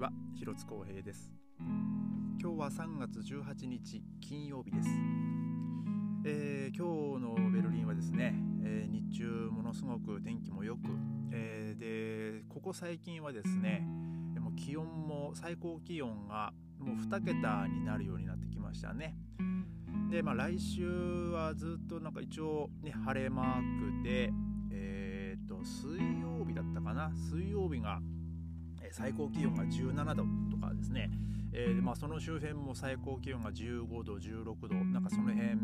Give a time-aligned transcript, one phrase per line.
[0.00, 1.30] は広津光平です。
[2.40, 4.88] 今日は3月18日金曜日です、
[6.24, 8.34] えー、今日のベルリンはですね、
[8.64, 10.80] えー、日中ものすごく天気も良く、
[11.32, 13.86] えー、でここ最近はですね
[14.40, 19.14] もう気温も最高気温がもう2桁になるようになってきましたね。
[20.10, 20.88] でまあ来週
[21.30, 24.32] はずっとなんか一応ね晴れマークで
[24.72, 27.12] えっ、と水曜日だったかな？
[27.14, 28.00] 水曜日が
[28.90, 31.10] 最高気温が17度とかですね、
[31.52, 35.58] えー、まあ、その周辺も最高気温が15度16度なんかその辺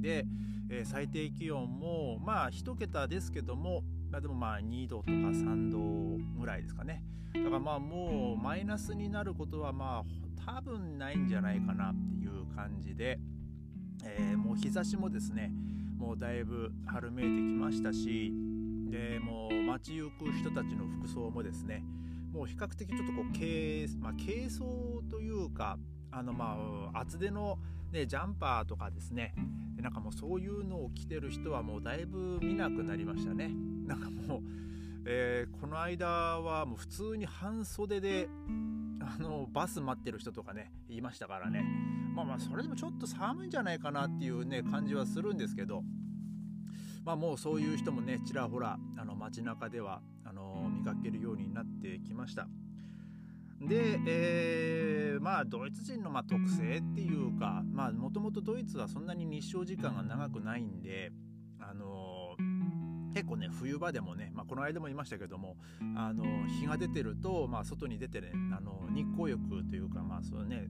[0.00, 0.24] で、
[0.70, 7.02] えー、最低気温もまあ1桁ですけども、まあ、でもまあ2度とか3度ぐらいですかね。
[7.34, 13.18] だからまあもうマイナスになることはまあ多分ないんじゃないかなっていう感じで、
[14.02, 15.52] えー、もう日差しもですね
[15.98, 18.32] もうだいぶ春めいてきましたし
[18.90, 21.84] でもう街行く人たちの服装もですね
[22.32, 25.78] もう比較的ちょっとこう軽,、まあ、軽装というか
[26.10, 26.56] あのま
[26.92, 27.58] あ厚手の、
[27.92, 29.34] ね、ジャンパーとかですね。
[29.80, 33.52] なんかもうそういうのを着てる人はもうだいぶ見なくなりましたね。
[33.86, 34.40] なんかもう、
[35.06, 36.06] えー、この間
[36.40, 38.28] はもう普通に半袖で
[39.00, 41.64] あのバス待ってる人とかねいましたからね。
[42.14, 45.82] まあまあそれでもちょっと寒いんじゃないかなっていうね感じはするんですけど。
[47.08, 52.46] まあもうそういう人もねちらほらあの街中ではあの見かけるようになってきました。
[53.62, 57.62] で、えー、まあドイツ人のま特性っていうか
[57.96, 61.10] もともとドイツはそんなに日照時間が長くないんで、
[61.58, 65.56] あのー、結構ね冬場でもね、まあ、この間も言いましたけども、
[65.96, 66.24] あの、
[66.60, 70.68] 日が出てると、まあ、外に出てね、あの日光浴というかまあそうね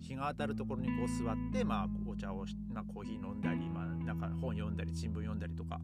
[0.00, 5.80] 日が当たるところにこう座って、まあ、お茶をまあ、コーヒー飲んだり、まあ、なんか本読んだり新聞読んだりとか、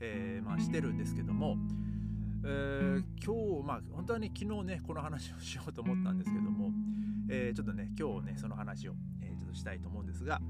[0.00, 1.56] えーまあ、してるんですけども、
[2.44, 6.70] えー、今日、まあ、本当はね、昨日ね、この話をしようと思ったんですけども、
[7.30, 10.40] えー、ちょっとね、今日ね、その話を、え、ちょっとしたいと思うんですが、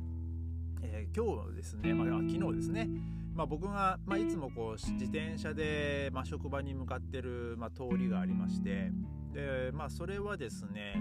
[0.82, 2.88] え今日ですね、まあ、昨日ですね、
[3.34, 8.90] まあ、僕が、まあ、いつもこう自転車で、まあ、職場に向かってる、まあ、通りがありまして
[9.32, 10.94] で、まあ、それはですね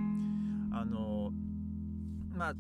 [0.71, 1.31] あの
[2.37, 2.53] まあ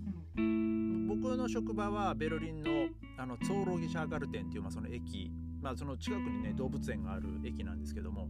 [1.07, 2.71] 僕の職場はベルリンの
[3.17, 5.31] あのツォーロギシャーガルテンっていう、まあ、その駅。
[5.61, 8.29] まあ、その近くにね動物園がある駅なんですけども、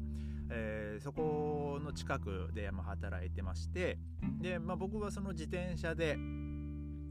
[0.50, 3.98] えー、そこの近くでま働いてまして
[4.40, 6.18] で、まあ、僕はその自転車で、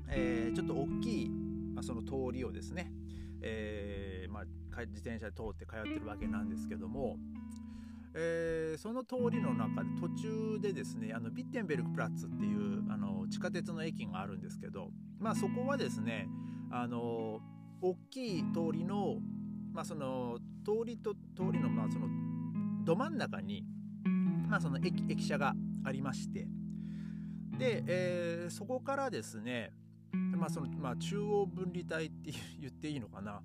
[0.09, 1.31] えー、ちょっと大きい、
[1.75, 2.91] まあ、その通りをですね、
[3.43, 4.45] えー、まあ、
[4.87, 7.19] 自転車で通って通ってるわけなんですけども、
[8.19, 14.88] えー、その通りの中で途中でですねあのビッテンベルクプラッツっていうあの地下鉄の駅があるんですけど、
[15.19, 16.27] まあ、そこはですね
[16.71, 17.41] あの
[17.82, 19.19] 大きい通りの
[19.77, 22.06] まあ、その通りと通りのまあその
[22.82, 23.62] ど真ん中に、
[24.48, 25.53] まあ、その駅駅舎が
[25.84, 26.48] ありまして
[27.59, 29.75] で、えー、そこからですね
[30.12, 33.43] まあそのまあ、中央分離帯って言っていいのかな、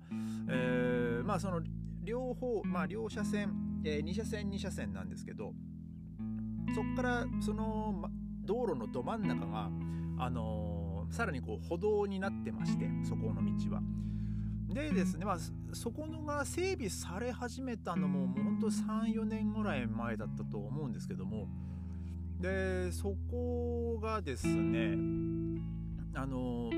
[0.48, 1.60] えー、まあその
[2.02, 3.52] 両方、まあ、両車線、
[3.84, 5.52] えー、2車線2車線なんですけど
[6.74, 8.08] そこからその、ま、
[8.44, 9.70] 道路のど真ん中が、
[10.18, 13.82] あのー、さらにこう歩道になってましてそこの道は。
[14.68, 15.38] でですね、まあ、
[15.74, 21.46] そこのが整備され始めたのももうほんと34年ぐらい前だったと思うんですけども
[22.40, 24.96] でそこがですね
[26.14, 26.70] あの、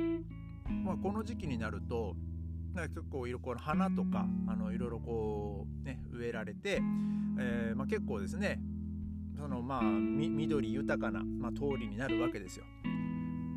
[0.84, 2.16] まあ、この時期になると
[2.82, 6.80] 結構いろいろ花とかあのいろいろこうね植えられて、
[7.38, 8.60] えーまあ、結構ですね
[9.36, 12.64] そのまあ緑豊かな、まあ、通りになるわけですよ。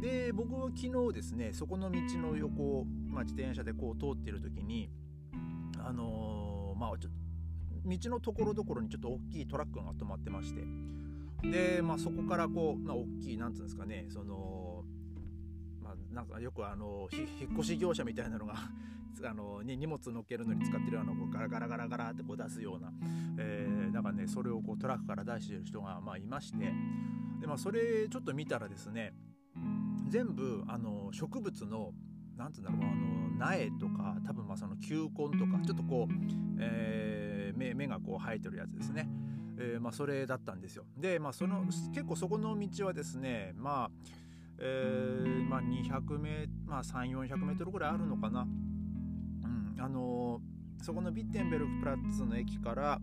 [0.01, 4.89] で僕は昨日ですねそこの道の横を、まあ、自転車でこう通ってる時に
[5.79, 7.09] あのー、まあちょ
[7.85, 10.61] 道のところどころにちょっと大きいトラックが止まってまして
[11.43, 14.66] で、まあ、そこからこう、まあ、大きいなんつうんですかねその、まあ、
[16.11, 18.55] なんかよくあの引っ越し業者みたいなのが
[19.25, 22.91] あの、ね、荷物乗っけるのに使ってるようなこうガラガラガラガラってこう出すような、
[23.37, 26.73] えー、なんかねそれをこうトラックから出してる人がまあいまして。
[27.39, 29.13] で、まあ、それちょっと見たらですね
[30.07, 31.93] 全部あの植物の
[32.37, 36.13] 何て言うんだろうあの苗とか多分まあその球根とかちょっとこう、
[36.59, 39.09] えー、芽芽がこう生えてるやつですね、
[39.59, 40.85] えー、まあ、それだったんですよ。
[40.97, 43.91] でまあその結構そこの道はですねまあ
[44.59, 52.99] えー、まあ、200メまあ、3400メートルぐらいあるのかな、うんあのー、そこのビッテンベルクプラッツの駅から、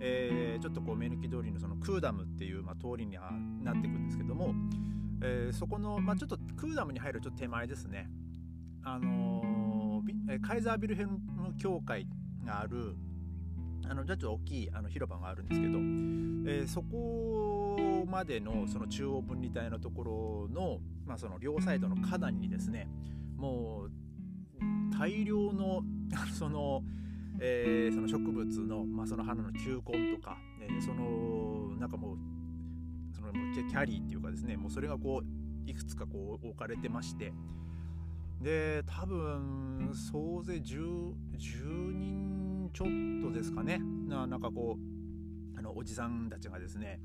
[0.00, 3.30] えー、ちょっとこう目抜き通りのそのクーダムっていう、まあ、通りには
[3.62, 4.54] なっていくんですけども、
[5.22, 8.10] えー、そこの、まあ、ちょっとクーダムに入るちょっと手前ですね、
[8.84, 12.06] あのー、カイザービルヘルム教会
[12.44, 12.96] がある、
[13.88, 17.71] あのちょっと大きいあの広場があるんですけど、えー、そこ
[18.02, 22.88] こまでのその中央分離帯のところの,、まあその両サイドの花壇にですね
[23.36, 23.90] もう
[24.98, 25.82] 大量の
[26.34, 26.82] その、
[27.38, 32.18] えー、その植物の,、まあ、その花の球根とか、えー、そのなんかもう
[33.12, 37.32] そのキャリーっていうかですねもうそれがこういくつかこう置かれてまして。
[38.40, 42.88] で多分総勢 10, 10人ちょっ
[43.22, 43.80] とですかね。
[44.08, 44.76] ななんかこ
[45.54, 46.98] うあのおじさんたちがですね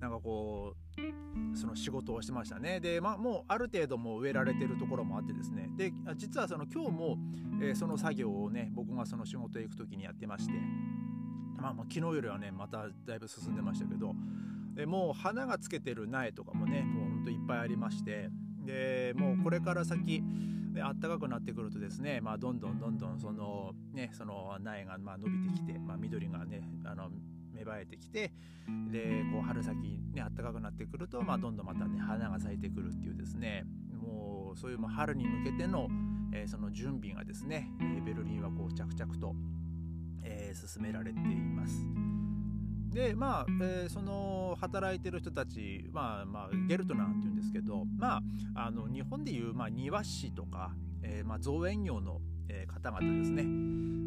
[0.00, 2.80] なんかこうその仕事をしてましたね。
[2.80, 5.70] で、まあ、もうある程度もう植えられてるところもあってですね。
[5.76, 7.18] で実はその今日も、
[7.60, 10.52] えー、その作業をね僕がその仕事へ行く時にやってまして、
[11.56, 14.14] まあ、まあ昨日よりはねまただいぶ進んでましたけど。
[14.74, 18.28] でもう花がつけてる苗とかもねもうほんといっぱいありまして。
[18.66, 20.22] でもうこれから先
[20.82, 27.08] あったかくなってくるとですね、まあ、どんどんどんどんその,、ね、その苗がまあ伸びてきて、まあ、緑がねあの
[27.56, 28.32] 芽生えてきて
[28.90, 29.76] でこう春先
[30.12, 35.88] ねあったかくなってくると、まあ、どんどんまたね花が咲いてくるっていうですねもうそういう春に向けての、
[36.32, 37.68] えー、その準備がですね、
[38.04, 39.34] ベルリンはこう着々と、
[40.22, 41.86] えー、進められています。
[42.90, 48.22] でまあ、えー、その働いてる人たち、まあまあ、ゲルトナーっていうんですけど、ま
[48.54, 50.72] あ、あの日本でいう、まあ、庭師とか、
[51.02, 53.44] えーまあ、造園業の、えー、方々ですね。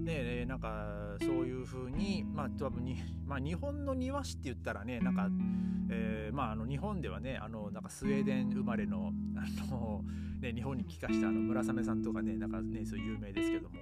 [0.05, 2.95] でなんかそういうふうに、まあ、多分に、
[3.25, 5.29] まあ、日本の庭師って言ったらねなんか、
[5.89, 10.03] えーまあ、あの日本ではねあのなんかスウェーデン生まれのあの、
[10.41, 13.75] ね、日本に帰化したあの村雨さんとかねなんかねそう有名ですけども。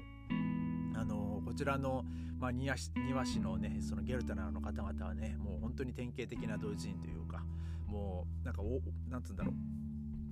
[1.00, 2.04] あのこちらの、
[2.40, 7.44] まあ、庭師庭師のねそのゲルタナーの方々はねもう本当に典型的なドイツ人というか
[7.86, 9.78] もうなんかおなんつうんだろう。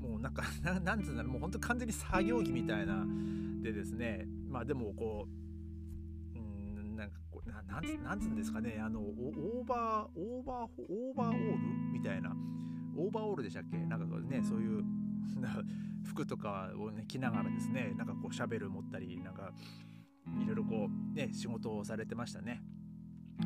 [0.08, 0.44] もうなんか
[0.84, 1.32] なんつうんだろう。
[1.32, 3.06] もう本当完全に作業着みたいな
[3.66, 5.26] でですねまあでもこ
[6.36, 11.58] ううんなんかこうななんつなんつうんですかねあのオーバーオーバーオーバーオール
[11.92, 12.36] みたいな
[12.96, 13.78] オーバーオールでしたっけ？
[13.78, 14.84] なんかねそういう
[16.04, 19.52] 服とかをね着ながらですねなんかこうシャベル持ったりなんか
[20.44, 22.62] いろいろこうね仕事をされてましたね。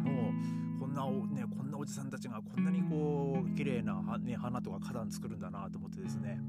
[0.04, 0.34] も
[0.78, 6.40] うこんなお,、ね、こんなおじさんたちがこんなにこう綺麗な、ね、花とか花壇作るんだなと思ってですね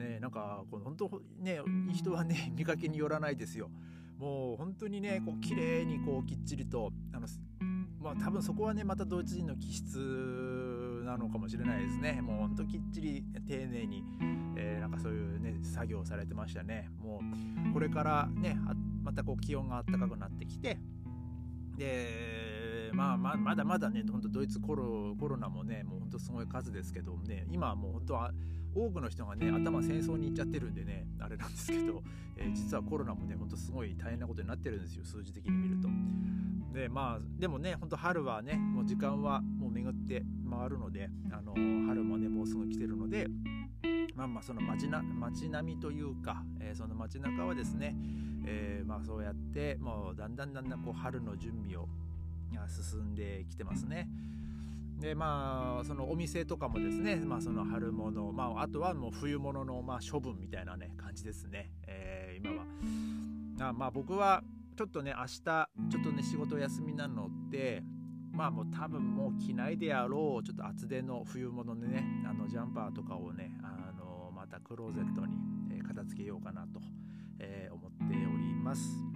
[0.00, 1.60] ねなんかこう本当ね
[1.92, 3.70] 人はね見かけによらないですよ。
[4.18, 7.26] もう本当にねこう綺麗にこうきっちりとあの
[8.00, 12.20] まあ多分そこはねまたドイツ人の気質なのかもしれないですね。
[12.20, 14.04] もうほんときっちり丁寧に、
[14.56, 16.90] えー、なんかそういうね作業をされてましたね。
[16.98, 17.20] も
[17.70, 18.58] うこれからね
[19.02, 20.78] またこう気温が暖かくなってきて
[21.78, 22.39] で
[22.92, 28.30] まあままだまだね本当ドイツコロコロナもねもう本当すごい数ですけどね今はもう本当は
[28.74, 32.02] 多くの人がね頭戦争に行っちゃってるんでねあれなんですけど、
[32.36, 35.88] えー、実はコロナもねほんとすごい大変なことになってるんですよ数字的に見ると。
[36.72, 41.52] でまあでもねほんと春はねもう時間はもう巡って回るのであの
[41.88, 43.26] 春もねもうすぐ来てるので
[44.14, 47.96] まあまあその街な街並みというか、えー、その街中はですね、
[48.46, 51.88] えー、まあそうやってもうだんだんだんだんこう春の準備を
[52.68, 54.08] 進んできてますね。
[54.98, 62.66] でまあそのお店とかもですね、まあ、その春物、まあ、あとはもう冬物のまあ処分みたいなね感じですね、えー、今は。
[63.70, 64.42] あまあ僕は
[64.76, 67.82] ちょっとね明日ちょっとね仕事休みなので
[68.32, 75.36] まあもう多分もう着ないであろうちょっと厚手の冬物でねあのジャンパーとかをねあのまたクローゼットに、
[75.86, 76.80] 片付けようかなと、
[77.38, 79.09] え、思っております。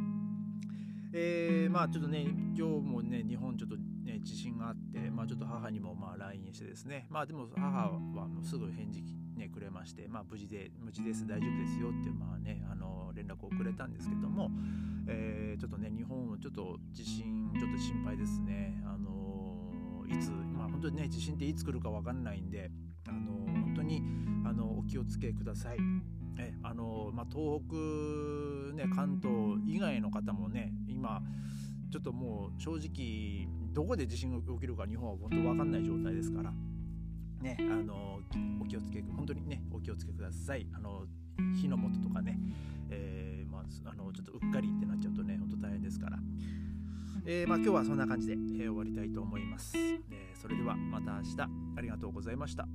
[1.16, 7.06] えー、まあちょっとね今日もね日本ちょっとね地震があって、まあ、ちょっと母にもまあ LINE してですね。
[7.08, 9.00] まあでも母はもうすぐ返事
[9.36, 11.24] ねくれましてまあ無事で無事です。
[11.24, 14.50] 大丈夫ですよってまあねあの連絡をくれたんですけども、
[15.06, 18.82] えー、ちょっとね日本ちょっと地震ちょっと心配ですね。
[18.84, 22.72] あのいつまあ本当にね地震っていつ来るか分かんないんで
[23.06, 24.02] あの本当に
[24.44, 25.78] あのお気をつけください。
[26.36, 30.72] えあのまあ、東北、ね、関東以外の方もね
[31.04, 31.20] 今
[31.92, 36.50] ちょっともう正直どこで地震が起きるか日本は本当分かんない状態ですから
[37.42, 38.20] ねあの
[38.62, 40.66] お気をつけ本当にねお気をつけください。
[40.72, 41.04] あの
[41.60, 42.38] 火の元とかね、
[42.88, 46.18] えー、まあ、あのちょっとうっかりってなっちゃうとね本当大変ですから、
[47.26, 50.00] えー、まあ、今日はそんな感じで、えー、終わりたいと思います、え
[50.40, 51.42] それではまた明日
[51.76, 52.66] ありがとうございました。